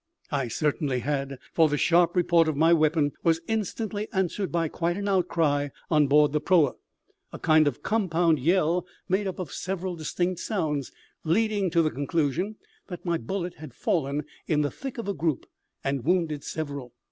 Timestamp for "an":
4.97-5.07